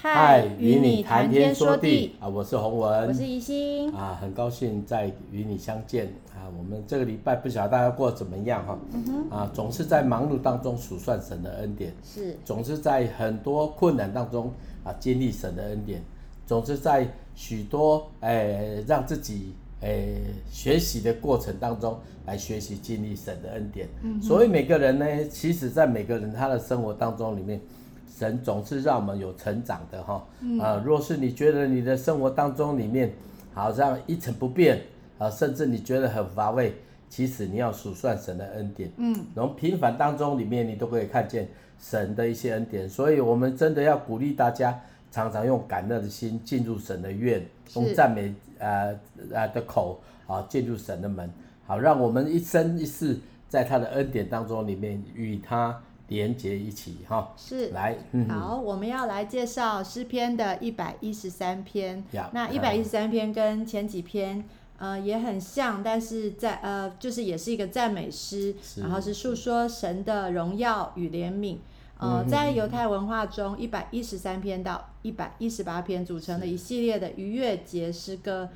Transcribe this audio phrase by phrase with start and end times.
[0.00, 2.28] 嗨，与你谈天说地啊！
[2.28, 6.46] 我是洪文，我是怡心啊，很高兴在与你相见啊！
[6.56, 8.78] 我们这个礼拜不晓得大家过得怎么样哈？
[8.92, 14.52] 嗯、啊，总是在忙碌当中数算神的恩典，是总是在很多困难当中
[14.84, 16.00] 啊经历神的恩典，
[16.46, 17.04] 总是在
[17.34, 23.88] 许多诶让自己诶学习的过程当中来学习经历神的恩典。
[24.04, 27.60] 嗯，所以每个人呢，其实在每个人他的生活当中里面。
[28.18, 30.26] 神总是让我们有成长的哈，
[30.60, 33.12] 啊，若是你觉得你的生活当中里面
[33.54, 34.82] 好像一成不变
[35.18, 36.74] 啊，甚至你觉得很乏味，
[37.08, 44.76] 其实你要数算神的恩典，嗯，从平凡当中里面你都可以看见神的一些恩典，所以我们真的要鼓励大家
[45.12, 47.40] 常常用感恩的心进入神的院，
[47.76, 48.98] 用赞美呃
[49.32, 51.30] 呃的口啊进入神的门，
[51.68, 53.16] 好，让我们一生一世
[53.48, 55.80] 在他的恩典当中里面与他。
[56.08, 57.68] 连接一起哈，是。
[57.68, 57.96] 来，
[58.28, 62.04] 好，我们要来介绍诗篇的一百一十三篇。
[62.32, 64.44] 那一百一十三篇跟前几篇
[64.78, 71.58] 呃也很像，但是在呃就是也是一个赞美诗，然后是诉说神的荣耀与怜悯。
[71.98, 78.48] 呃，在犹太文化中，一百一十三篇到一百一十八篇组成了一系列的逾越节诗歌。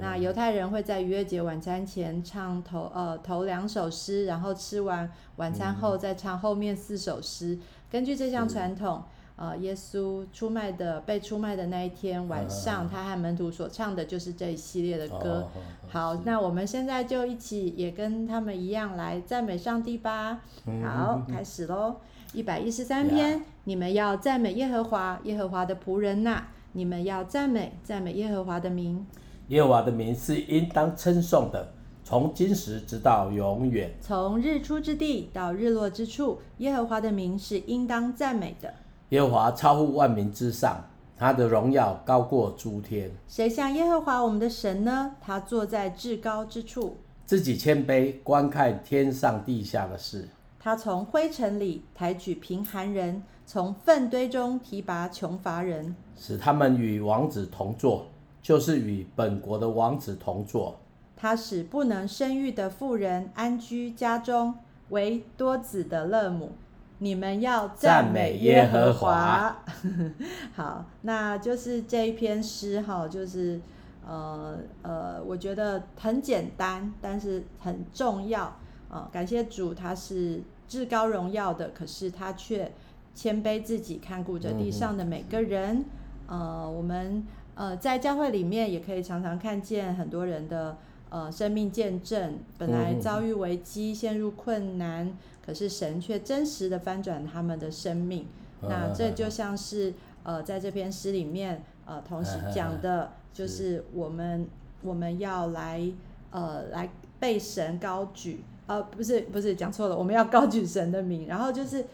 [0.00, 7.58] 那犹太人会在逾越节晚餐前唱头呃头两首诗，然后吃完晚餐后再唱后面四首诗。
[7.90, 9.02] 根据这项传统，
[9.36, 15.48] 呃，耶稣出卖的被出卖的那一天晚上，他和门徒所唱的就是这一系列的歌。
[15.88, 20.40] 好，那我们现在就一起也跟他们一样来赞美上帝吧。
[20.84, 21.98] 好，开始喽。
[22.34, 29.06] 一百一十三篇，你们要赞美耶和华，耶和华的仆人呐、啊，你们要赞美赞美耶和华的名。
[29.48, 31.72] 耶和华的名是应当称颂的，
[32.04, 33.90] 从今时直到永远。
[34.02, 38.74] 从日出之地到日落之处，耶和华的名是应当赞美的。
[39.08, 40.84] 耶和华超乎万民之上，
[41.16, 43.10] 他的荣耀高过诸天。
[43.26, 45.16] 谁像耶和华我们的神呢？
[45.18, 50.28] 他坐在至高之处，自己谦卑，观看天上地下的事。
[50.60, 58.06] 他从灰尘里抬举贫寒人，从粪堆中提拔穷乏人，使他们与王子同坐，
[58.42, 60.78] 就是与本国的王子同坐。
[61.16, 64.54] 他使不能生育的妇人安居家中，
[64.90, 66.52] 为多子的乐母。
[67.00, 69.64] 你们要赞美耶和华。
[70.54, 73.60] 好，那就是这一篇诗哈，就是
[74.04, 78.56] 呃呃，我觉得很简单，但是很重要。
[78.88, 82.72] 啊、哦，感谢主，他是至高荣耀的，可是他却
[83.14, 85.84] 谦卑自己，看顾着地上的每个人。
[86.28, 90.78] 嗯、呃，我们呃在教会里面也可以常常看见很多人的
[91.10, 98.26] 呃生命见证，本来遭遇危机，陷入困难，可是神却真实的翻转他们的生命。
[98.62, 104.46] 那这就像是呃在这篇诗里面呃同时讲的，就是我们
[104.82, 105.90] 我们要来
[106.30, 108.44] 呃来被神高举。
[108.68, 111.86] 呃，不是不是讲错了，我们要高举神的名，然后就是，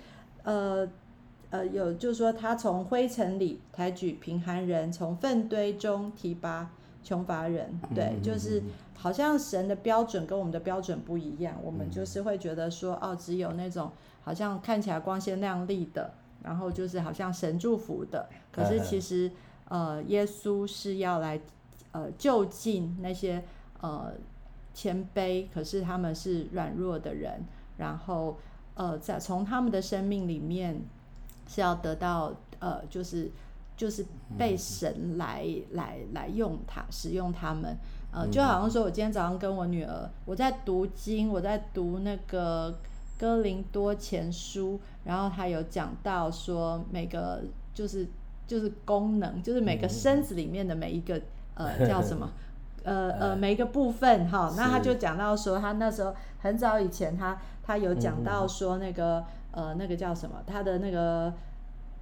[0.42, 0.86] 呃
[1.50, 6.68] 呃，有就是说他从灰尘里抬举贫寒人，从粪堆中提拔
[7.04, 8.60] 穷乏人，对，就是
[8.96, 13.92] 好像神的标准跟我们的标准不一样，我们就是会觉得说，哦，只有那种
[14.24, 16.12] 好像看起来光鲜亮丽的，
[16.42, 19.30] 然后就是好像神祝福的，可是其实
[19.68, 21.40] 呃，耶稣是要来
[21.92, 23.44] 呃就近那些
[23.80, 24.12] 呃。
[24.74, 27.40] 谦卑，可是他们是软弱的人，
[27.78, 28.36] 然后
[28.74, 30.82] 呃，在从他们的生命里面
[31.46, 33.30] 是要得到呃，就是
[33.76, 34.04] 就是
[34.36, 37.76] 被神来来来用他使用他们，
[38.12, 42.76] 呃，就好像说我今天早上跟我女儿，我在读经，我在读那个
[43.16, 48.08] 哥林多前书，然后他有讲到说每个就是
[48.46, 51.20] 就是功能，就是每个身子里面的每一个
[51.54, 52.28] 呃叫什么？
[52.84, 57.34] 呃呃，每一个部分哈，那他就讲到说，他那时候很早以前他，
[57.66, 61.32] 他他有讲到说那个呃那个叫什么，他的那个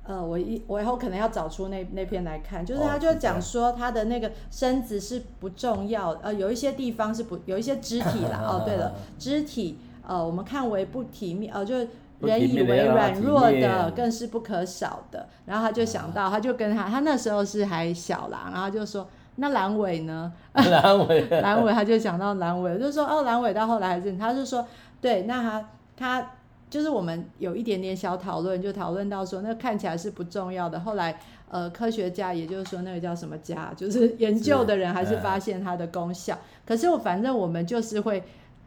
[0.05, 11.77] 呃，我一我以后可能要找出那那篇来看，就是他就讲说他的那个身子是不重要，呃，有一些地方是不有一些肢体啦， 哦，对了， 肢体呃，我们看为不体面，呃，就
[12.19, 19.07] 人以为软弱的更是不可少的，然后他就想到，他就跟他他那时候是还小啦，然后就说。
[19.37, 20.33] 那阑尾呢？
[20.55, 24.67] 阑尾，阑尾，他就讲到阑尾，就是说哦，阑尾到后来还是，他是说，
[25.01, 26.31] 对，那他他
[26.69, 31.19] 就是我们有一点点小讨论，就讨论到说，那看起来是不重要的，后来
[31.51, 36.35] 呃，科学家也就是说那个叫什么家，就是研究的人还是发现它的功效。
[36.35, 38.23] 是可是我反正我们就是会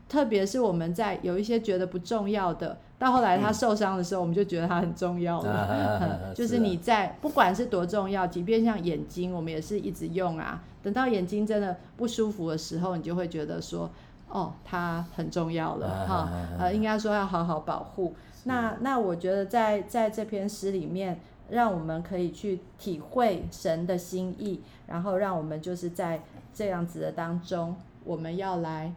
[0.08, 6.00] 特别是我们在有一些觉得不重要的，到后来他受伤的时候，我们就觉得他很重要了。
[6.27, 10.63] 嗯、就是你在、啊、不管是多重要，即便像眼睛，我们也是一直用啊。
[10.81, 13.89] 等到眼睛真的不舒服的时候，你就会觉得说，
[14.30, 16.30] 哦，它很重要了哈。
[16.57, 18.13] 呃，应该说要好好保护。
[18.45, 21.19] 那那我觉得在在这篇诗里面，
[21.50, 26.21] 让我们可以去体会神的心意，然后让我们就是在
[26.53, 28.94] 这样子的当中，我们要来。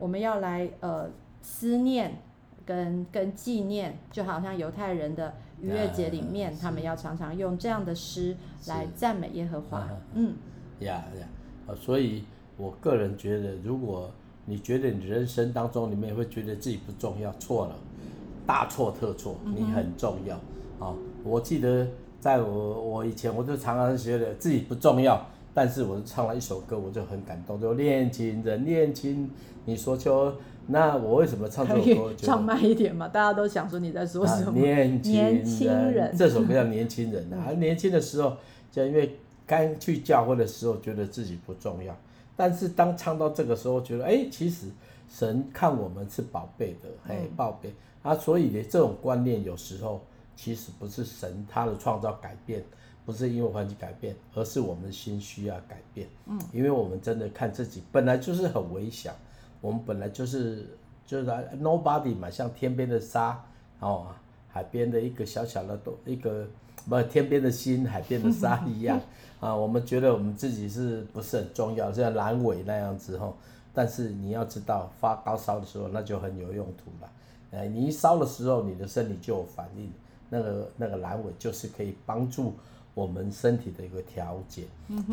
[0.00, 1.10] 我们要来呃
[1.42, 2.20] 思念
[2.68, 5.32] 跟跟纪念，就好像犹太人的
[5.62, 8.36] 逾越节里面，他们要常常用这样的诗
[8.66, 9.88] 来赞美耶和华。
[10.12, 10.34] 嗯，
[10.80, 12.24] 呀呀，所以
[12.58, 14.10] 我个人觉得，如果
[14.44, 17.74] 你觉得你人生当中里面会觉得自己不重要，错了，
[18.46, 20.36] 大错特错，你很重要。
[20.78, 20.94] 啊，
[21.24, 21.88] 我记得
[22.20, 25.26] 在我我以前我就常常觉得自己不重要。
[25.54, 29.28] 但是我唱了一首歌，我就很感动，就年轻人，年轻，
[29.64, 30.32] 你说就
[30.68, 32.14] 那我为什么唱这首歌？
[32.16, 34.50] 唱慢一点嘛，大家都想说你在说什么？
[34.50, 37.50] 啊、年轻人，年轻人，这首歌叫年轻人啊。
[37.52, 38.36] 年轻的时候，
[38.70, 39.16] 就因为
[39.46, 41.96] 刚去教会的时候，觉得自己不重要。
[42.36, 44.66] 但是当唱到这个时候，觉得哎、欸，其实
[45.08, 47.72] 神看我们是宝贝的，哎，宝贝
[48.02, 48.14] 啊。
[48.14, 50.00] 所以呢，这种观念有时候
[50.36, 52.62] 其实不是神他的创造改变。
[53.06, 56.06] 不是因为环境改变，而是我们的心需要改变。
[56.26, 59.16] 嗯，因为我们真的看自己本来就是很微小，
[59.60, 60.66] 我们本来就是
[61.06, 61.26] 就是
[61.60, 63.42] nobody 嘛，像天边的沙
[63.80, 64.06] 哦，
[64.48, 66.46] 海边的一个小小的都一个
[66.88, 69.00] 不天边的心，海边的沙一样
[69.40, 69.54] 啊。
[69.54, 73.32] 我们觉得我们自己是不是很重要，像阑尾那样子哈。
[73.74, 77.10] 但是你要知道，发高烧的时候那就很有用途了。
[77.52, 79.90] 哎，你一烧的时候，你的身体就有反应，
[80.28, 82.52] 那个那个阑尾就是可以帮助。
[82.94, 84.64] 我们身体的一个调节，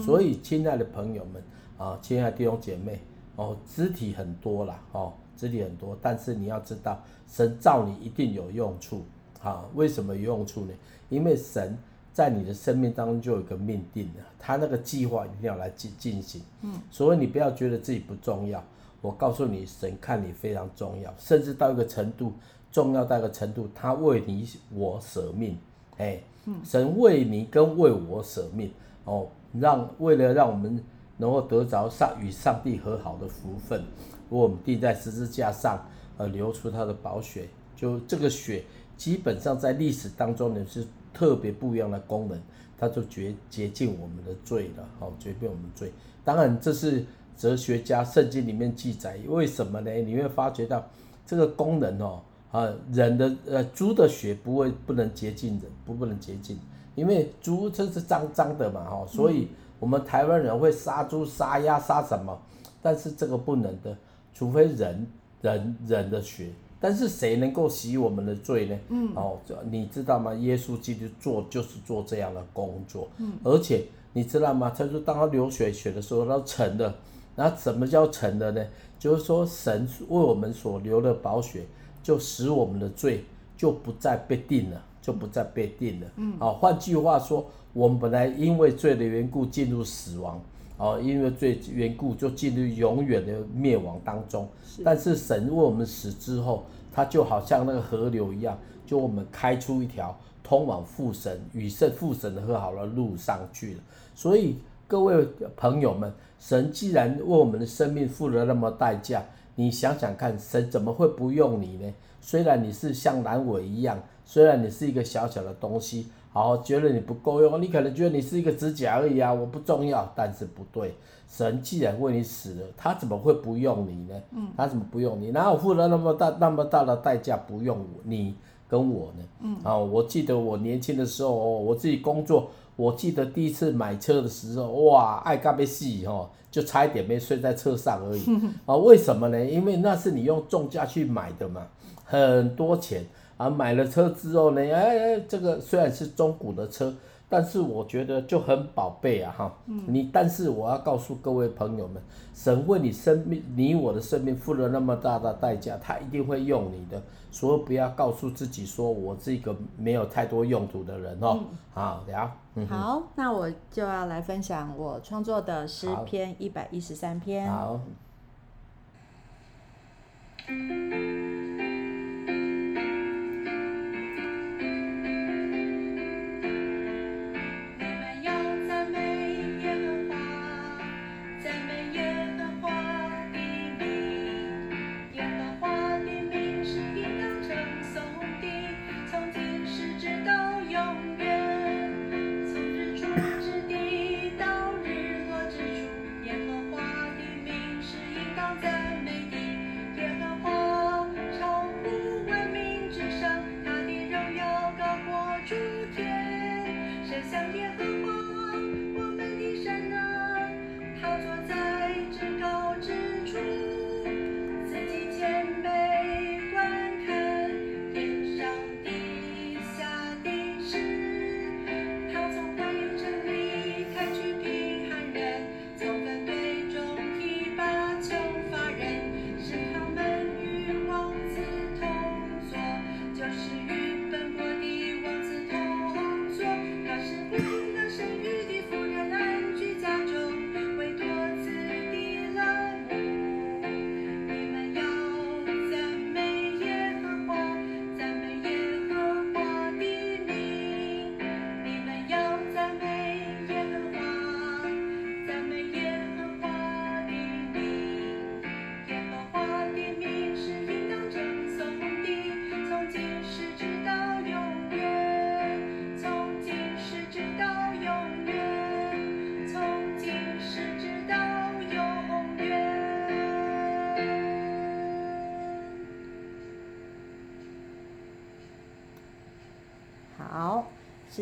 [0.04, 1.44] 所以亲爱的朋友们
[1.78, 3.00] 啊，亲爱的弟兄姐妹
[3.36, 9.04] 哦，肢体很多啦，哦，肢体很多，但是你要知道，神造你一定有用处
[9.42, 9.66] 啊。
[9.76, 10.74] 为什么有用处呢？
[11.10, 11.78] 因为神
[12.14, 16.42] 在你的生命当中就有一个命定的，他那个计划一定要来进进行。
[16.62, 18.64] 嗯，所以你不要觉得自己不重要，
[19.02, 22.34] 我告诉你，神看你非常重要，甚至到一个程度，
[22.72, 25.58] 重要到一个程度，他为你我舍命，
[25.98, 26.20] 哎。
[26.64, 28.72] 神为你跟为我舍命
[29.06, 30.80] 哦，让为了让我们
[31.18, 33.84] 能够得着上与上帝和好的福分，
[34.30, 35.86] 如我们钉在十字架上，
[36.18, 38.64] 而流出他的宝血，就这个血
[38.98, 42.40] 基本上在历史当中呢是特别不一样的功能，
[42.78, 45.92] 它就洁洁净我们的罪了，好洁净我们罪。
[46.24, 47.06] 当然这是
[47.38, 49.92] 哲学家圣经里面记载，为什么呢？
[49.92, 50.86] 你会发觉到
[51.26, 52.22] 这个功能哦。
[52.52, 56.58] 啊，人的呃猪的血不会不能洁净人，不不能洁净，
[56.96, 62.38] 因为猪这是脏脏的嘛，哈，所以我们台湾人会杀猪、杀鸭、杀什么，
[62.82, 63.96] 但是这个不能的，
[64.34, 65.08] 除非人
[65.42, 66.50] 人人的血，
[66.80, 68.78] 但是谁能够洗我们的罪呢？
[68.90, 69.38] 嗯，哦，
[69.70, 70.34] 你知道吗？
[70.36, 74.72] 耶稣基督做就是做这样的工作，嗯，而且你知道吗？
[74.76, 76.96] 他说当他流血血的时候，他成了，
[77.36, 78.66] 那什么叫成了呢？
[78.98, 81.66] 就是说神为我们所流的宝血。
[82.06, 83.26] 就使我们的罪
[83.58, 86.08] 就不再被定了，就不再被定了。
[86.18, 87.44] 嗯，啊，换句话说，
[87.76, 90.42] 我们本来因为罪的缘故进入死亡，
[90.78, 94.48] 啊，因为罪缘故就进入永远的灭亡当中。
[94.66, 94.82] 是。
[94.82, 96.64] 但是神为我们死之后，
[96.94, 103.80] 他就好像那个河流一样，就我们开出一条通往父神与圣父神的和好的路上去了。
[104.16, 104.56] 所以
[104.88, 109.22] 各位朋友们，神既然为我们的生命付了那么代价。
[109.58, 111.94] 你想想看，神怎么会不用你呢？
[112.22, 120.12] 虽然你是像阑尾一样，虽然你是一个小小的东西，好，觉得你不够用，你可能觉得你是一个指甲而已啊，我不重要。
[120.14, 120.94] 但是不对，
[121.30, 124.22] 神既然为你死了，他怎么会不用你呢？
[124.32, 125.32] 嗯，他怎么不用你？
[125.32, 128.36] 哪有付了那么大那么大的代价不用你
[128.68, 129.24] 跟我呢？
[129.40, 132.52] 嗯，啊，我记得我年轻的时候，我自己工作。
[132.76, 138.22] 我记得第一次买车的时候，哇，爱嘎被死哦，就差一点没睡在车上而已
[138.68, 138.76] 啊！
[138.76, 139.46] 为什么呢？
[139.46, 141.66] 因为那是你用重价去买的嘛，
[142.04, 143.06] 很多钱
[143.38, 143.50] 啊！
[143.50, 146.94] 买了车之后呢，哎，这个虽然是中古的车，
[147.28, 149.36] 但是我觉得就很宝贝啊！
[149.38, 149.54] 哈，
[149.88, 152.02] 你但是我要告诉各位朋友们，
[152.34, 157.02] 神为你生命，你我的生命付了那么大的代价，他一定会用你的。
[157.32, 161.38] 所以不要告诉自己说我是一个没有太多用途的人哦。
[161.74, 162.32] 好，聊。
[162.70, 167.52] 好，那我就要来分享我创作的诗篇一百一十三篇。
[167.52, 167.82] 好。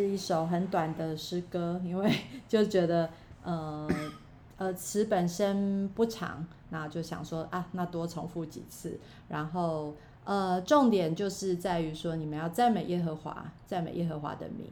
[0.03, 2.13] 是一首很短的诗歌，因为
[2.47, 3.09] 就觉得，
[3.43, 3.87] 呃，
[4.57, 9.95] 呃，词本身不长，那就想说啊，那多重复几次，然后，
[10.25, 14.67] 呃，重点就是在于说，你们要赞美耶和华，赞美耶和华的名，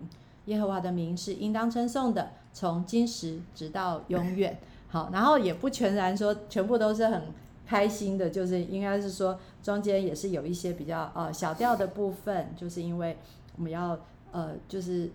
[0.46, 4.60] 耶和华的名是应当称颂的，从今时直到永远。
[4.90, 7.22] 好，然后也不全然说全部都是很
[7.66, 13.18] 开心的，就是应该是说中间也是有一些比较呃小调的部分，就是因为
[13.56, 13.98] 我们要。
[14.34, 15.12] 呃，就是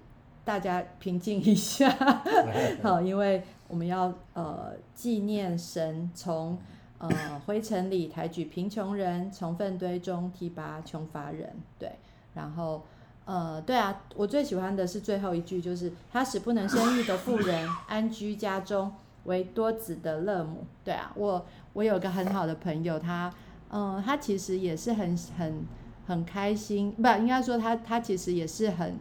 [0.47, 1.91] 大家平静一下，
[2.81, 6.57] 好，因为我们要呃纪念神从
[6.99, 7.11] 呃
[7.45, 11.91] 灰尘里抬举贫穷人，从粪堆中提拔穷乏人，对，
[12.35, 12.85] 然后
[13.25, 18.93] 呃对啊，我最喜欢的是最后一句，就是他使不能生育的妇人安居家中，
[19.25, 23.35] 为多子的乐母，对啊，我我有个很好的朋友，他
[23.71, 25.65] 嗯、呃，他其实也是很很。
[26.09, 28.97] 很开心，不，应该说他他其实也是很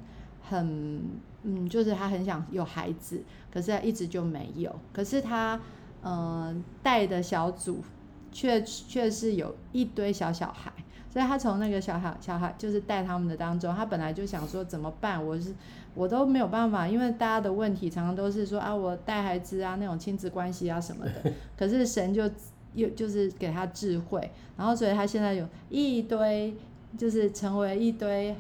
[0.50, 1.04] 很
[1.46, 3.22] 嗯，就是他很想有孩子，
[3.54, 4.74] 可是他一直就没有。
[4.92, 5.60] 可是他
[6.04, 7.84] 嗯带的小组
[8.32, 10.72] 却却是有一堆小小孩，
[11.10, 15.24] 所以他从那个小孩小孩就是带他们的当中，他本来就想说怎么办？
[15.24, 15.54] 我是
[15.94, 21.32] 我都没有办法，因为大家的问题常常都是说啊，我带孩子啊，那种亲子关系啊什么的。
[21.56, 22.30] 可是神就
[22.74, 26.54] 又就是给他智慧，然后所以他现在有一堆。
[26.98, 28.34] 就是成为一堆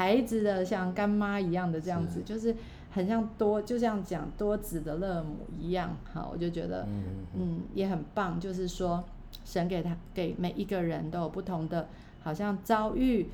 [0.00, 2.56] 孩子的像干妈一样的这样子，是就是
[2.90, 5.94] 很像多，就像讲多子的乐母一样。
[6.14, 7.04] 好，我就觉得，嗯，
[7.34, 8.40] 嗯，也很棒。
[8.40, 9.04] 就是说，
[9.44, 11.86] 神给他给每一个人都有不同的，
[12.22, 13.28] 好像遭遇，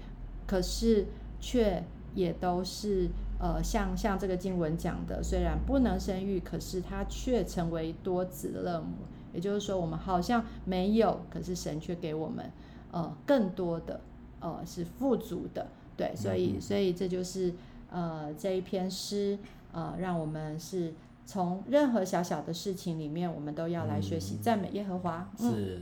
[0.45, 1.07] 可是
[1.39, 1.85] 却
[2.17, 9.07] 也都是呃，像像这个经文讲的，虽然不能生育，可是他却成为多子的乐母。
[9.33, 12.51] 也就是说，我们好像没有，可是神却给我们
[12.91, 14.01] 呃更多的。
[14.39, 17.55] 呃，是富足的，对，所以，所以这就是
[17.91, 19.39] 呃这一篇诗，
[19.73, 20.93] 呃，让我们是
[21.25, 25.29] 从任何小小的事情里面，我们都要来学习赞美耶和华。
[25.41, 25.81] 嗯、是，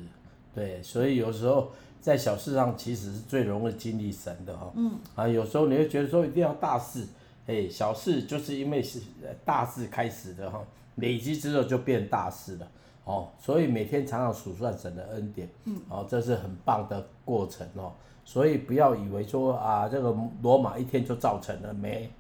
[0.55, 4.73] 对，所以有时候在小事上其实是最容易经历神的哈。
[4.77, 4.93] 嗯。
[5.15, 7.07] 啊，有时候你会觉得说一定要大事，
[7.47, 9.01] 哎，小事就是因为是
[9.45, 10.63] 大事开始的哈，
[10.97, 12.69] 累积之后就变大事了。
[13.05, 17.93] 哦，所以每天常常数算神的恩典，嗯，哦，这是很棒的过程哦。
[18.25, 22.11] 所以不要以为说啊，这个罗马一天就造成了没，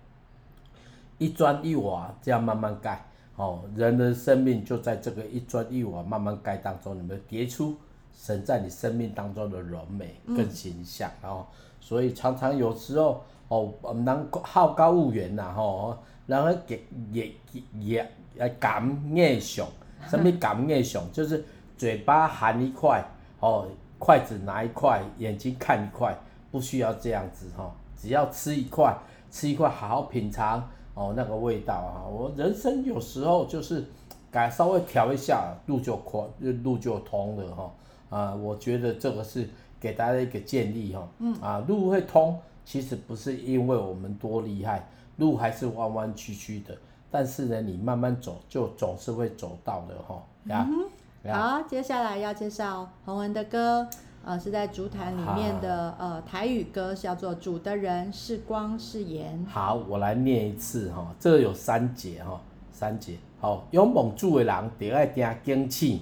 [1.17, 3.03] 一砖一瓦这样慢慢盖
[3.37, 7.75] 哦，人的生命就在这个一砖一瓦慢慢盖当中，你们叠出
[8.13, 11.47] 神在你生命当中的柔美跟形象哦。
[11.81, 16.81] 所以常常有时候哦，人好高骛远呐吼，然后也
[17.13, 17.33] 也
[17.81, 19.67] 也也感念上，
[20.11, 21.45] 什么感业上，就是
[21.77, 23.05] 嘴巴含一块
[23.41, 23.67] 哦。
[23.97, 26.15] 筷子拿一块，眼睛看一块，
[26.51, 28.95] 不需要这样子哈，只要吃一块，
[29.31, 32.05] 吃一块，好好品尝哦那个味道啊。
[32.07, 33.83] 我人生有时候就是
[34.31, 36.29] 改稍微调一下，路就宽，
[36.63, 37.73] 路就通了哈。
[38.11, 39.49] 啊，我觉得这个是
[39.81, 41.09] 给大家一个建议哈。
[41.21, 41.35] 嗯。
[41.41, 46.77] 啊，路会通，其实不是因为我们多厉害，路还是弯弯曲曲的，
[47.15, 50.21] 但是呢，你慢慢走，就总是会走到的哈。
[50.47, 50.67] 呀。
[50.69, 53.89] 嗯好，接下来要介绍洪文的歌，
[54.25, 59.47] 呃，是在竹坛里面的呃台语歌，叫做《主的人是光是盐》。
[59.49, 62.41] 好，我来念一次哈，这个有三节哈，
[62.73, 63.17] 三节。
[63.41, 66.01] 好，仰望主的人，就爱定警醒，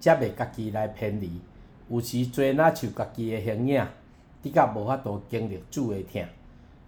[0.00, 1.40] 才袂家己来偏离。
[1.88, 3.86] 有时做那像家己的形影，
[4.42, 6.20] 的确无法度经历主的疼。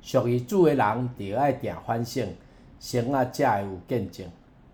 [0.03, 2.27] 属于主的人，就爱定反省，
[2.81, 4.27] 生啊才会有见证，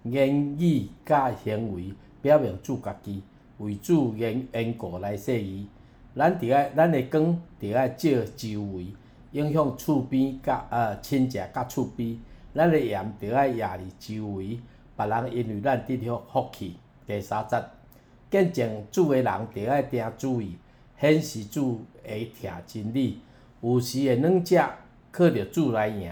[0.04, 3.20] 言语甲行为表明主家己，
[3.58, 5.66] 为主缘缘故来说伊。
[6.14, 8.86] 咱伫爱，咱的光伫爱照周围，
[9.32, 12.16] 影响厝边甲呃亲戚甲厝边。
[12.54, 14.60] 咱的盐伫爱亚哩周围，
[14.96, 16.76] 别人因为咱得到福气。
[17.06, 17.62] 第三节，
[18.30, 20.56] 见证主个人伫爱定主意，
[21.00, 23.20] 显示主会听真理。
[23.60, 24.64] 有时的软者
[25.10, 26.10] 靠着主来赢，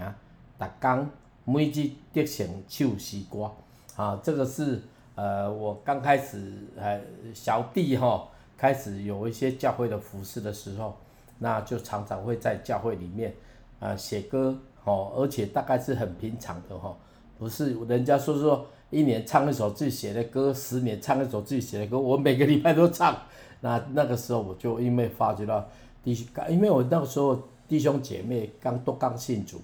[0.59, 1.09] 逐工
[1.45, 3.49] 每日得胜唱诗歌。
[3.95, 4.81] 啊，这个是
[5.15, 6.99] 呃，我刚开始呃
[7.33, 8.27] 小弟吼。
[8.57, 10.95] 开始有一些教会的服事的时候，
[11.39, 13.35] 那就常常会在教会里面
[13.81, 16.95] 啊写歌哦，而且大概是很平常的哈，
[17.37, 23.13] 不是人家说说一年唱一首自己写的歌，十年唱一首自己写的歌，我每个礼拜都唱。
[23.59, 25.67] 那那个时候我就因为发觉到
[26.01, 27.37] 弟兄，因为我那个时候
[27.67, 29.59] 弟兄姐妹刚都刚信主，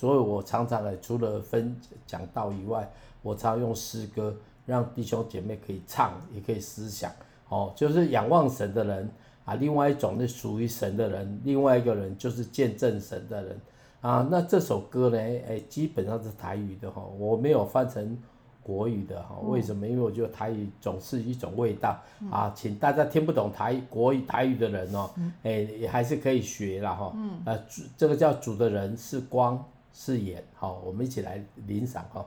[0.00, 1.76] 所以我常常呢除了分
[2.06, 2.90] 讲道以外，
[3.20, 7.12] 我常用诗歌让弟兄姐妹可以唱，也可以思想。
[7.50, 9.10] 哦，就是仰望神的人
[9.44, 13.60] 啊，另外一种是属于神的人，另外一个人就是见证神的人
[14.00, 14.26] 啊。
[14.30, 18.16] 那这首歌呢，哎，基本上是台语的哈，我没有翻成
[18.62, 19.38] 国语的哈。
[19.42, 19.86] 为什么？
[19.86, 25.10] 因为我觉得台语总是一种味道啊，请大家听不懂台国语台语的人哦，
[25.42, 27.14] 哎，也还是可以学啦哈。
[27.44, 27.58] 呃，
[27.98, 29.62] 这个叫主的人是光
[29.92, 32.26] 誓言，好，我们一起来领赏哈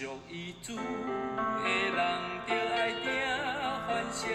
[0.00, 2.00] 属于主的人
[2.48, 3.12] 就爱听
[3.86, 4.30] 欢声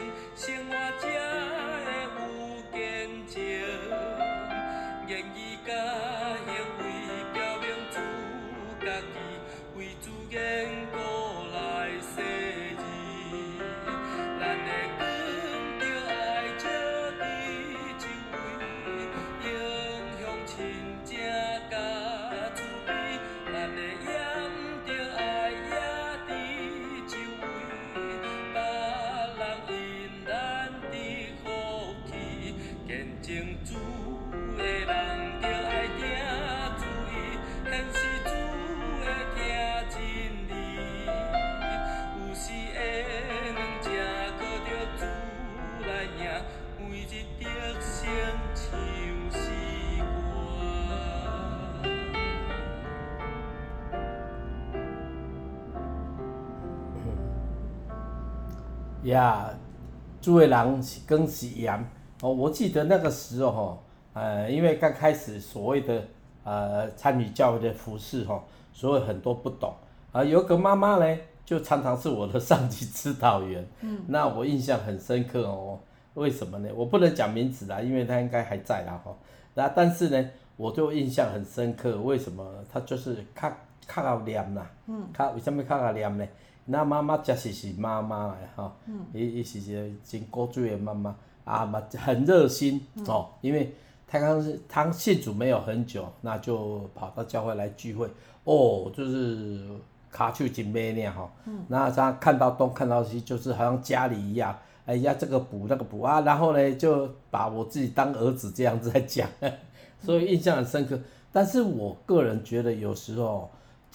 [60.81, 61.89] 是光是盐
[62.21, 62.33] 哦。
[62.33, 63.77] 我记得那个时候哈，
[64.13, 66.03] 呃，因为刚开始所谓的
[66.43, 69.73] 呃参与教会的服饰哈，所以很多不懂
[70.11, 70.23] 啊。
[70.23, 75.79] 有个妈妈呢，就常常是我的上级指导员，嗯，那我印象很深刻哦。
[76.15, 76.69] 为什么呢？
[76.73, 79.13] 我不能讲名字啦，因为她应该还在啦哈。
[79.53, 82.01] 那但是呢，我就印象很深刻。
[82.01, 82.43] 为什么？
[82.71, 83.51] 她就是较
[83.85, 86.25] 较好念啦，嗯，较为什么较好念呢？
[86.67, 88.75] 那妈妈确实是妈妈来哈，
[89.13, 93.71] 伊伊、嗯、是一个真古锥的妈妈，啊嘛很热心、嗯、哦，因为
[94.07, 98.09] 他刚是他信主没有很久，那就跑到教会来聚会，
[98.45, 99.67] 哦，就是
[100.09, 109.29] 卡丘金妹那样哈，嗯、那他看到东看到西，就是好像家里一样，哎呀这个补那个补啊，然后呢就把我自己当儿子这样子在讲，
[110.01, 110.99] 所以印象很深刻。
[111.31, 113.51] 但是我个人觉得有时候。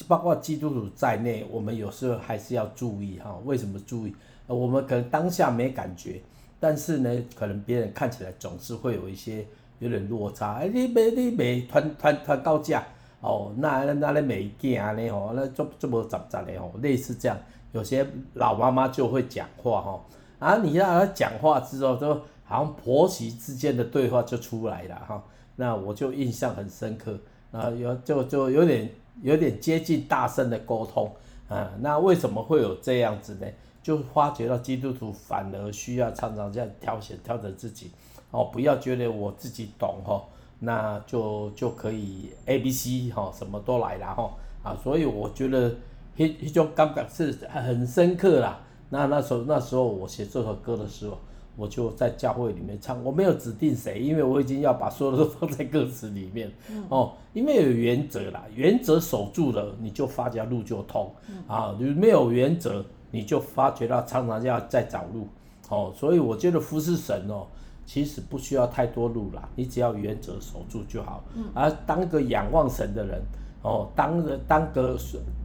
[0.09, 3.39] 包括基督徒在内，我们有时候还是要注意哈。
[3.45, 4.15] 为什么注意？
[4.47, 6.21] 我们可能当下没感觉，
[6.59, 9.47] 但是呢，可能别人看起来总是会有一些
[9.79, 10.55] 有点落差。
[10.55, 12.85] 哎，你没你没团团团高价
[13.21, 15.09] 哦，那那那卖件呢？
[15.11, 17.37] 哦，那做做无杂杂的哦，类似这样。
[17.73, 20.05] 有些老妈妈就会讲话哈，
[20.41, 25.23] 啊，你让她讲话之后，都好像婆媳之间的对话就出来了哈。
[25.55, 27.17] 那我就印象很深刻，
[27.53, 28.91] 啊，有就就有点。
[29.22, 31.11] 有点接近大声的沟通，
[31.48, 33.46] 啊，那为什么会有这样子呢？
[33.83, 37.90] 就发觉到基督徒反而需要常常这样挑选、挑整自己，
[38.30, 40.22] 哦，不要觉得我自己懂哈，
[40.59, 44.30] 那就就可以 A、B、C 哈，什么都来了哈，
[44.62, 45.74] 啊，所以我觉得
[46.16, 48.61] 一一种感觉是很深刻啦。
[48.90, 51.16] 那那时候那时候我写这首歌的时候，
[51.61, 56.51] 我就在教会里面唱，我没有指定谁，因为我已经要把所有的都放在歌词里面。
[56.70, 61.12] 嗯、哦，因为有原则啦，原则守住了，你就发觉路就通。
[61.29, 65.29] 嗯、啊，你没有原则，你就发觉到常常要再找路。
[65.68, 67.46] 哦，所以我觉得服侍神哦，
[67.85, 71.23] 其实不需要太多路啦，你只要原则守住就好。
[71.37, 73.20] 嗯、而当个仰望神的人，
[73.62, 74.96] 哦，当个当个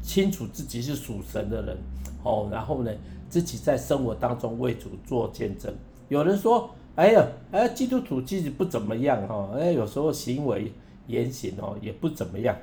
[0.01, 1.77] 清楚自己是属神的人，
[2.23, 2.91] 哦，然后呢，
[3.27, 5.73] 自己在生活当中为主做见证。
[6.07, 10.71] 有人说：“哎呀，哎，基督徒其实不怎么样哈，哎，有时候行为
[11.07, 12.55] 言行哦也不怎么样。”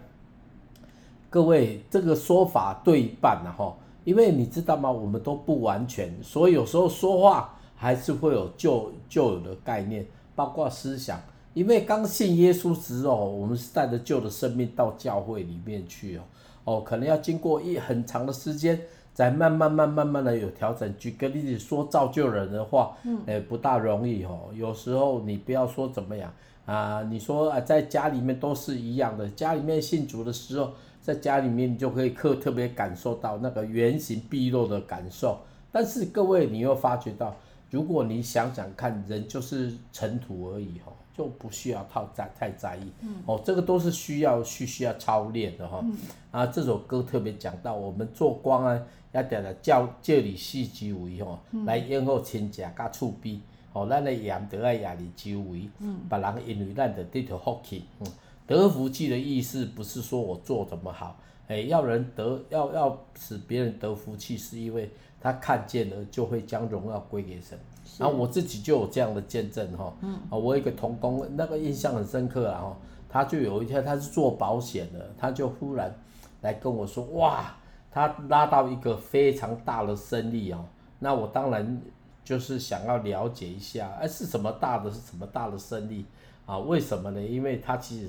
[1.29, 3.75] 各位，这个说法对一半了哈，
[4.05, 4.91] 因为你知道吗？
[4.91, 11.21] 我们都不完全，所以有时候说话还是会有旧旧有的概念，包括思想。
[11.55, 16.23] 因为刚信耶稣时哦，我们是带着旧的生命到教会里面去哦，
[16.65, 18.81] 哦，可能要经过一很长的时间。
[19.15, 20.95] 再慢慢、慢、慢慢的有调整。
[20.99, 24.51] 举个例子说，造就人的话，嗯，欸、不大容易哦。
[24.55, 26.33] 有时候你不要说怎么样
[26.65, 29.29] 啊，你说啊，在家里面都是一样的。
[29.29, 30.71] 家里面信主的时候，
[31.01, 35.39] 在家里面你就可以特特别感受到那个原形毕露的感受。
[35.71, 37.35] 但是各位，你又发觉到，
[37.71, 40.93] 如果你想想看，人就是尘土而已哈。
[41.15, 45.81] 就不需要太在太在意，嗯、哦，这个都是需要需需要操练的哈。
[45.83, 45.95] 嗯、
[46.31, 53.39] 啊，这首歌特别讲到，我们做光啊，要点了教教理四周围吼，嗯、来养护亲戚甲厝边，
[53.75, 58.07] 哦，咱的盐得爱亚里周围，嗯，别人因为咱的得到福气，嗯，
[58.47, 67.59] 得福气的意思不是说我做怎么好，哎，要人得要要使别人得福气，是因为他看见了就会将荣耀归给神。
[67.99, 72.77] 然后我自己就有这样的见证哈，嗯，我有一个同工，那个印象很深刻啊哈，
[73.09, 75.95] 他就有一天他是做保险的，他就忽然
[76.41, 77.55] 来跟我说，哇，
[77.91, 80.65] 他拉到一个非常大的生意哦，
[81.01, 81.83] 那我当然
[82.25, 86.05] 就是想要了解一下，哎，是什么大的，是什么大的生意
[86.47, 86.59] 啊？
[86.59, 87.21] 为什么呢？
[87.21, 88.09] 因为他其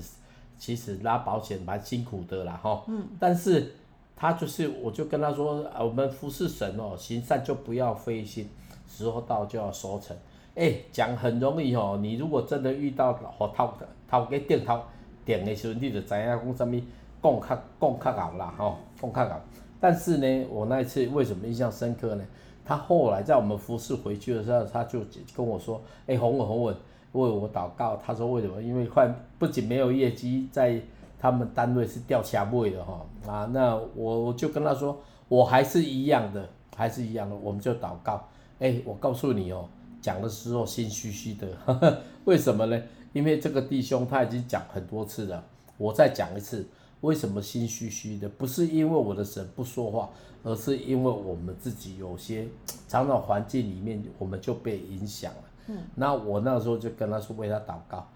[0.58, 3.74] 其实拉保险蛮辛苦的啦哈，嗯，但是
[4.16, 8.48] 他就是我就跟他说，我们服侍神哦，行善就不要灰心。
[8.96, 10.16] 时候到就要收成，
[10.54, 11.98] 哎，讲很容易哦。
[12.00, 13.72] 你如果真的遇到和头
[14.08, 14.80] 头给顶头
[15.24, 16.80] 顶的时候，你就知影讲什么
[17.22, 17.48] 讲较
[17.80, 19.40] 讲较好啦，吼，讲较好。
[19.80, 22.24] 但是呢，我那一次为什么印象深刻呢？
[22.64, 25.00] 他后来在我们服侍回去的时候，他就
[25.36, 26.74] 跟我说：“哎，洪文洪文，
[27.12, 28.62] 为我祷告。”他说：“为什么？
[28.62, 29.06] 因为快
[29.38, 30.80] 不仅没有业绩，在
[31.18, 34.96] 他们单位是掉下位的哈啊。”那我我就跟他说
[35.28, 38.24] ：“我还是一样的，还是一样的，我们就祷告。”
[38.58, 39.68] 哎，我告诉你哦，
[40.00, 42.82] 讲的时候心虚虚的呵呵， 为什么呢？
[43.12, 45.44] 因为这个弟兄他已经讲很多次了，
[45.76, 46.66] 我再讲一次，
[47.00, 48.28] 为什么心虚虚的？
[48.28, 50.10] 不是因为我的神不说话，
[50.42, 52.46] 而是因为我们自己有些
[52.88, 55.44] 长长环境里面，我们就被影响了。
[55.68, 58.06] 嗯，那我那时候就跟他说为他祷告，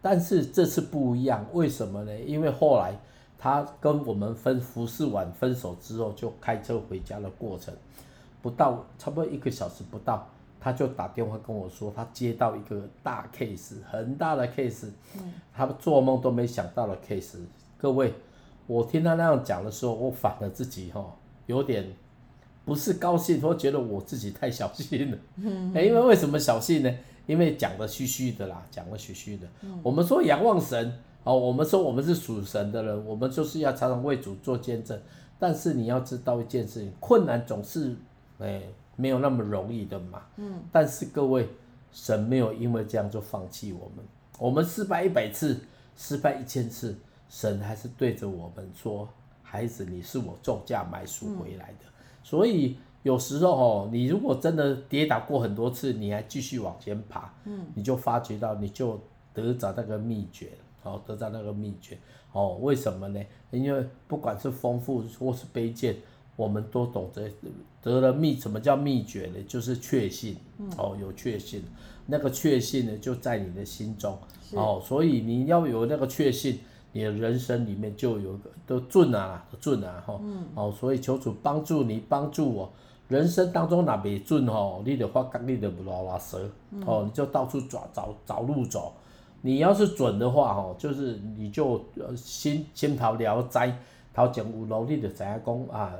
[0.00, 2.18] 但是这次不一样，为什么呢？
[2.20, 2.98] 因为后来
[3.38, 7.74] 他跟我们分服侍完分手之后，就开车回家的过程。
[8.42, 10.28] 不到差不多一个小时不到，
[10.60, 14.88] 他就打电话跟我说，他接到一个大 case，很大的 case，
[15.52, 17.38] 他做梦都没想到的 case。
[17.78, 18.12] 各位，
[18.66, 21.04] 我听他那样讲的时候，我反而自己哈
[21.46, 21.86] 有点
[22.64, 25.18] 不是高兴，我觉得我自己太小心了。
[25.82, 26.92] 因为为什么小心呢？
[27.26, 29.46] 因为讲的虚虚的啦，讲的虚虚的。
[29.82, 30.92] 我们说仰望神
[31.24, 35.00] 哦，我们说我们是属神的人，我们就是要常常为主做见证。
[35.38, 37.96] 但是你要知道一件事情，困难总是。
[38.38, 38.62] 哎，
[38.96, 40.22] 没有那么容易的嘛。
[40.36, 40.62] 嗯。
[40.70, 41.48] 但是各位，
[41.90, 44.04] 神没有因为这样就放弃我们。
[44.38, 45.58] 我们失败一百次，
[45.96, 46.94] 失败一千次，
[47.28, 49.08] 神还是对着我们说
[49.42, 51.86] ：“孩子，你是我重价买赎回来的。
[51.86, 59.00] 嗯”所以有时候哦，你如果真的跌倒过很多次，你还继续往前爬，嗯，你就发觉到你就
[59.32, 60.50] 得着那个秘诀，
[60.82, 61.96] 哦，得着那个秘诀，
[62.32, 63.20] 哦，为什么呢？
[63.50, 65.96] 因为不管是丰富或是卑贱。
[66.36, 67.30] 我们都懂得
[67.80, 69.42] 得了秘，什么叫秘诀呢？
[69.48, 70.36] 就是确信，
[70.76, 71.62] 哦，有确信，
[72.04, 74.18] 那个确信呢就在你的心中，
[74.52, 76.60] 哦，所以你要有那个确信，
[76.92, 80.20] 你的人生里面就有个都准啊，都准啊，哈，
[80.54, 82.70] 哦，所以求主帮助你，帮助我，
[83.08, 86.50] 人生当中哪没准哦，你的话你的不拉拉蛇，
[86.84, 88.92] 哦，你就到处找找找路走，
[89.40, 91.82] 你要是准的话，哦，就是你就
[92.14, 93.58] 心心头了知，
[94.12, 95.94] 头前有路，你就知影讲啊。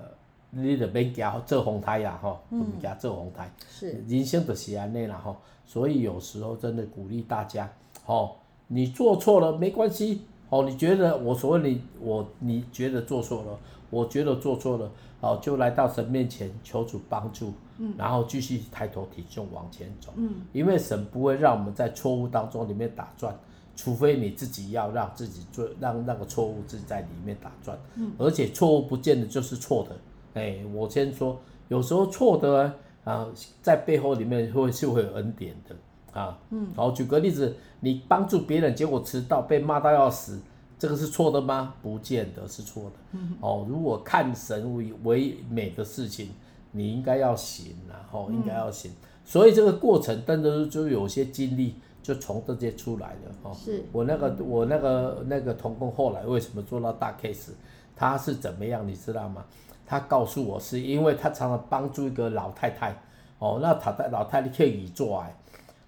[0.50, 3.50] 你得免惊做红台呀，吼，不惊做红台。
[3.68, 5.36] 是，人生就是安尼啦，吼。
[5.68, 7.68] 所以有时候真的鼓励大家，
[8.04, 8.36] 吼，
[8.68, 13.58] 你做错了没关系，吼，你觉得我所谓你我你觉得做错了，
[13.90, 14.88] 我觉得做错了，
[15.20, 23.36] 哦，就来到神面前求主帮助，嗯，然后继续抬头挺胸往前走，嗯，因为神不会让我们在错误当中里面打转，
[23.74, 29.96] 除非你自己要让自己做，让那个错误自己在里面打转，嗯，而且错误不见得就是错的，
[30.36, 32.72] 哎，我先说，有时候错的
[33.04, 33.26] 啊，
[33.62, 35.74] 在背后里面会是会有恩典的，
[36.20, 40.38] 啊，嗯，好，举个例子，你帮助别人，结果迟到被骂到要死。
[40.78, 41.72] 这个是错的吗？
[41.80, 42.96] 不见得是错的。
[43.12, 46.28] 嗯、哦，如果看神为为美的事情，
[46.70, 48.90] 你应该要行然、啊、后、哦、应该要行。
[48.90, 53.54] 嗯、所以这个过程真的就有些经历，就从这些出来的哦。
[53.54, 53.82] 是。
[53.90, 57.52] 我那个我那个那个童工后来为什么做到大 case？
[57.96, 58.86] 他是怎么样？
[58.86, 59.46] 你知道吗？
[59.86, 62.94] 他告诉我是因为他常常帮助一个老太太。
[63.38, 65.34] 哦，那他的老太太可以做爱，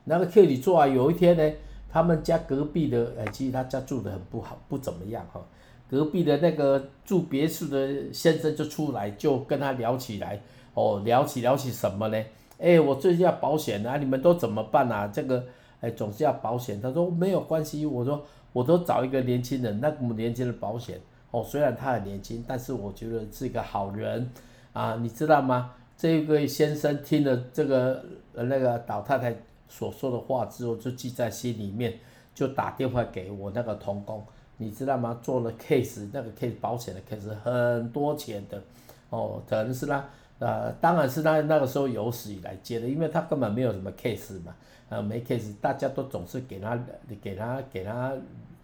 [0.04, 1.52] 那个可以做爱，有一天呢。
[1.90, 5.40] 他们家隔壁的，呃，其实他家住得很不好，不怎么样哈。
[5.88, 10.38] 隔壁的那个住别墅的先生就出来，就跟他聊起来，
[10.74, 12.24] 哦，聊起聊起什么呢？
[12.58, 15.08] 哎，我最近要保险啊，你们都怎么办啊？
[15.10, 15.42] 这个，
[15.80, 16.78] 哎，总是要保险。
[16.78, 24.30] 他说没有关系，我说我都找一个年轻人，那么年轻的保险，哦，虽然他很年轻，但是我觉得是一个好人
[24.72, 25.72] 啊，你知道吗？
[25.96, 29.34] 这位先生听了这个那个老太太。
[29.70, 31.92] 所说的话之后就记在心里面，
[32.34, 34.24] 就打电话给我那个同工，
[34.56, 35.20] 你知道吗？
[35.22, 38.62] 做了 case，那个 case 保险的 case 很多钱的，
[39.10, 40.02] 哦，可能是他，
[40.38, 44.56] 呃，当然是他那个时候有史以来接的，因为他根本没有什么 case 嘛，
[44.88, 46.82] 呃，没 case，大家都总是给他，
[47.20, 48.14] 给他，给他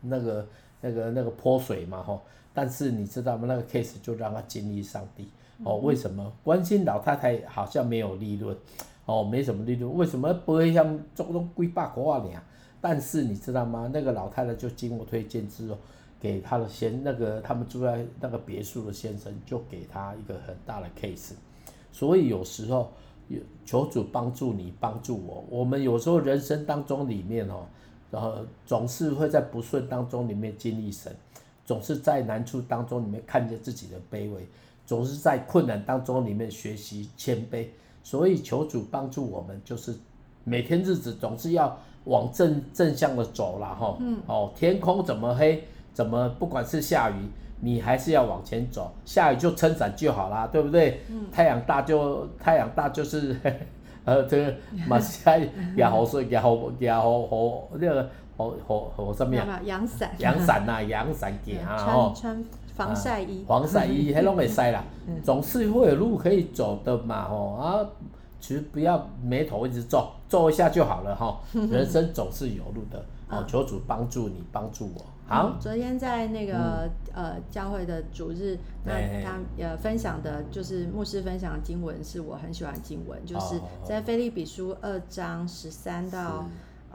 [0.01, 0.47] 那个
[0.85, 2.21] 那个那个泼水嘛，吼，
[2.53, 3.47] 但是你知道吗？
[3.49, 5.27] 那个 case 就让他经历上帝，
[5.65, 6.31] 哦，为什么？
[6.45, 8.55] 关心老太太好像没有利润。
[9.07, 12.43] 哦，没什么利润，为什么不会像中东几百块啊？
[12.81, 13.91] 但是你知道吗？
[13.93, 15.77] 那个老太太就经过推荐之后，
[16.19, 21.33] 给他的先那个他们住在那个别墅的先生，就给他一个很大的 case。
[21.93, 22.91] 所以有时候
[23.29, 25.45] 有求主帮助你，帮助我。
[25.51, 27.67] 我们有时候人生当中里面哦，
[28.15, 28.33] 然后
[28.65, 31.13] 总是会在不顺当中里面经历神，
[31.67, 34.47] 总是在难处当中里面看见自己的卑微，
[34.87, 37.67] 总是在困难当中里面学习谦卑。
[38.05, 39.93] 所以求主帮助我们，就是
[40.45, 43.97] 每天日子总是要往正正向的走了哈。
[43.99, 44.19] 嗯。
[44.29, 47.15] 哦，天空怎么黑，怎么不管是下雨，
[47.59, 48.93] 你还是要往前走。
[49.05, 51.01] 下雨就撑伞就好啦，对不对？
[51.11, 51.27] 嗯。
[51.33, 53.35] 太阳大就太阳大就是，
[54.05, 54.55] 呃，这个
[54.87, 55.37] 马下
[55.77, 59.61] 也好说也好也好好那个好好好什么呀？
[59.65, 60.11] 阳伞。
[60.19, 62.13] 阳伞呐，阳伞给啊哦。
[62.15, 64.85] 穿防晒衣，防晒衣，还拢会晒啦，
[65.23, 67.87] 总是会有路可以走的嘛，吼啊，
[68.41, 71.41] 其实不要眉头一直皱，皱一下就好了哈。
[71.53, 75.01] 人生总是有路的，哦，求主帮助你，帮助我。
[75.27, 86.39] 好，昨天在那个呃教会的主日，那他呃分享的就是牧师分享的经文，是我很喜欢的经文，就是在菲利比书二章十三到。
[86.39, 86.45] 哦，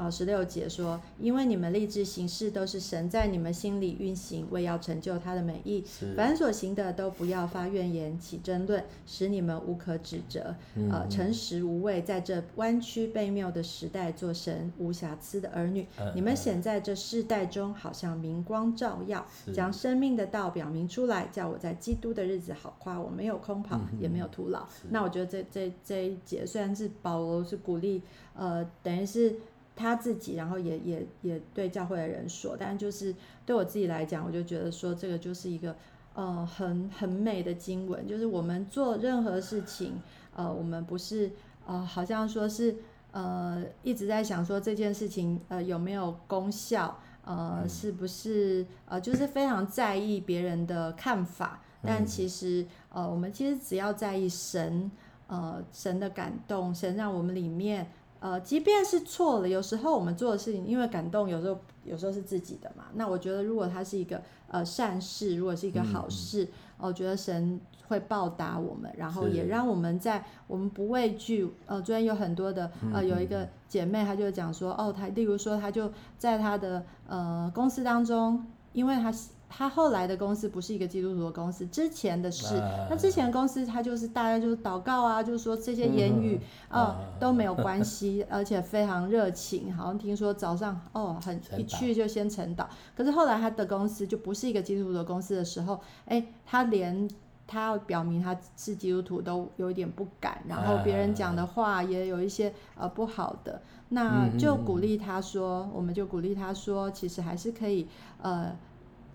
[0.07, 5.83] 十六节说，因为你们立志行事，都是神在你们心里运行，为要成就他的美意。
[6.15, 10.55] 凡所行的，都不要发怨言，起争论，使你们无可指责。
[10.75, 15.87] 嗯、呃，诚实无畏，在这弯曲悖谬的时代，做神无瑕疵的儿女。
[15.97, 22.99] 嗯、你们显在这世代中，好像明光照耀，是将生命的道表明出来，叫我在基督的日子好夸。
[22.99, 24.67] 我没有空跑，嗯、也没有徒劳。
[24.89, 28.01] 那我觉得这这这一节虽然是保罗是鼓励，
[28.33, 29.35] 呃，等于是。
[29.79, 33.15] 他自己，然后也也也对教会的人说，但就是
[33.45, 35.73] 对我自己来讲，我就觉得说这个就是一个
[36.15, 39.93] 呃很很美的经文，就是我们做任何事情，
[40.35, 41.31] 呃，我们不是
[41.65, 42.75] 呃好像说是
[43.13, 54.91] 呃一直在想说这件事情呃有没有功效，呃是不是呃就是非常在意别人的看法，但其实呃我们其实只要在意神
[55.27, 57.87] 呃神的感动，神让我们里面。
[58.19, 62.85] 呃，即便是错了，有时候我们做的事情，因为感动，有时候有时候是自己的嘛。
[62.95, 71.49] 那我觉得，如果它是一个呃善事，如果是一个好事，嗯、我觉得神会报答我们，然后也让我们在我们不畏惧。
[71.65, 79.13] 呃，昨天有很多的呃，有一个姐妹，她就讲说，哦，她例如说，她就在她的呃公司当中，因为她。
[79.49, 82.55] 他后来的公司不是一个基督徒的公司，之前的是，
[82.87, 97.09] 那之前的公司他就是大家就是祷告啊，就是说这些言语啊、哦、都没有关系， 而且非常热情，好像听说早上哦很一去就先晨祷，可是后来他的公司就不是一个基督徒的公司的时候，哎，他连
[97.47, 103.59] 他要表明他是基督徒都有一点不敢，然后别人讲的话也有一些呃不好的，
[103.89, 107.87] 那就鼓励他说，我们就鼓励他说，其实还是可以
[108.21, 108.55] 呃。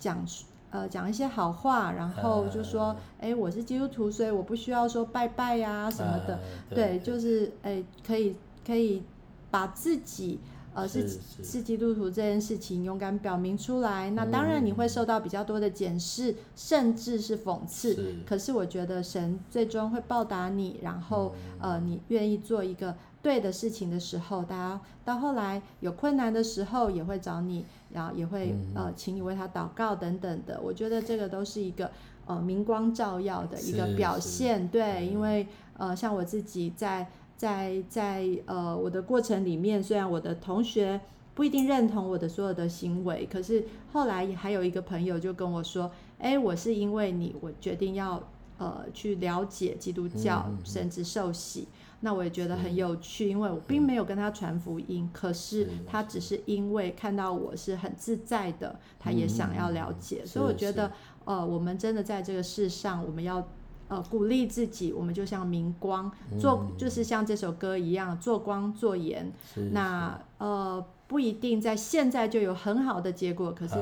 [0.05, 0.27] 讲
[0.71, 6.35] 呃讲一些好话，然后就说，哎、呃，我是基督徒，所以我不需要说拜拜呀、啊、什么的，
[6.69, 8.37] 呃、对，对，就是哎，可以
[8.67, 9.03] 可以
[9.51, 10.39] 把自己。
[10.77, 17.95] 呃，是是，是基督徒这件事情勇敢表明出来，那当然你会受到比较多的检视，嗯、甚至是讽刺。
[17.95, 22.93] 是，可是我觉得神最终会报答你，然后、嗯、呃，你愿意做一个
[23.25, 30.61] 对的事情的时候，大家到后来有困难的时候也会找你，然后也会、嗯、呃，请你为他祷告等等的。
[30.63, 31.91] 我觉得这个都是一个
[32.27, 34.69] 呃明光照耀的一个表现。
[34.69, 37.09] 对，因为呃，像我自己在。
[37.37, 41.01] 在在呃我的过程里面，虽然我的同学
[41.35, 48.23] 不一定认同我的所有的行为，可是后来还有一个朋友就跟我说：“哎，我是因为你，我决定要
[48.57, 51.67] 呃去了解基督教，嗯嗯嗯、甚至受洗。”
[52.05, 60.21] 那我也觉得很有趣，因为我并没有跟他传福音，可是他只是因为看到我是很自在的，他也想要了解。
[60.23, 60.93] 嗯、所以我觉得
[61.25, 63.45] 呃，我们真的在这个世上，我们要。
[63.87, 69.31] 呃，鼓励自己，我们就像明光，做就是像这首歌一样，做光做盐。
[69.73, 73.75] 那呃，不一定在现在就有很好的结果，可是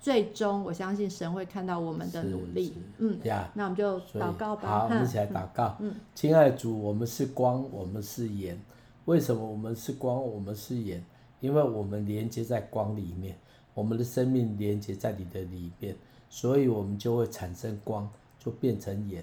[0.00, 2.74] 最终我相信神会看到我们的努力。
[2.98, 4.68] 嗯，呀那我们就祷告吧。
[4.68, 5.76] 好，我们一起来祷告。
[5.80, 8.58] 嗯，亲爱的主，我们是光，我们是盐。
[9.04, 11.04] 为什么我们是光，我们是盐？
[11.40, 13.36] 因为我们连接在光里面，
[13.74, 15.96] 我们的生命连接在你的里面，
[16.28, 18.08] 所以我们就会产生光。
[18.40, 19.22] 就变成盐，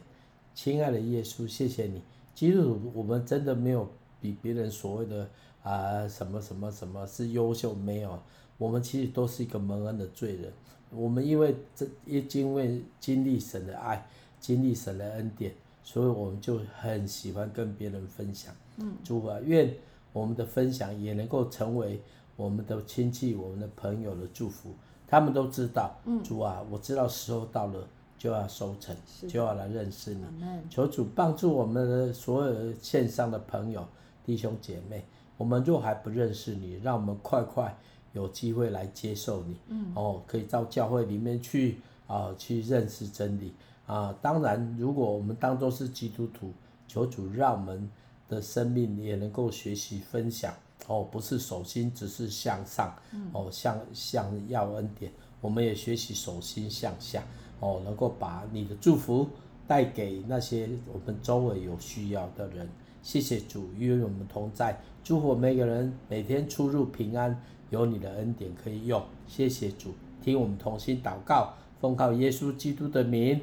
[0.53, 2.01] 亲爱的耶稣，谢谢你。
[2.35, 5.23] 基督徒，我们真的没有比别人所谓的
[5.63, 8.19] 啊、呃、什么什么什么是优秀，没有。
[8.57, 10.51] 我们其实都是一个蒙恩的罪人。
[10.91, 14.05] 我们因为这一因为经历神的爱，
[14.39, 18.53] 经历神的恩典，所以我们就很喜欢跟别人分享。
[18.77, 19.73] 嗯，主啊，愿
[20.13, 22.01] 我们的分享也能够成为
[22.35, 24.71] 我们的亲戚、我们的朋友的祝福。
[25.07, 27.87] 他们都知道，嗯，主啊，我知道时候到了。
[28.17, 28.95] 就要收成，
[29.27, 30.23] 就要来认识你。
[30.67, 33.85] 求主帮助我们的所有线上的朋友、
[34.25, 35.03] 弟兄姐妹。
[35.37, 37.77] 我们若还不认识你，让我们快快
[38.15, 39.55] 有机会来接受你。
[39.67, 43.53] 嗯、哦，可以到教会里面去啊、呃，去认识真理
[43.85, 44.13] 啊、呃。
[44.21, 46.51] 当然，如果我们当作是基督徒，
[46.87, 47.87] 求主让我们
[48.27, 50.51] 的生命也能够学习分享。
[50.87, 52.95] 哦，不是手心只是向上，
[53.33, 57.23] 哦，向向要恩典，我们也学习手心向下。
[57.59, 59.27] 哦，能够把你的祝福
[59.65, 62.69] 带给那些我们周围有需要的人。
[63.01, 67.39] 谢谢主与我们同在，祝福每个人每天出入平安，
[67.75, 69.03] 有你的恩典可以用。
[69.27, 73.41] 谢谢主，听我们同心祷告，奉靠耶稣基督的名，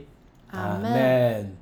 [0.51, 1.62] 阿门。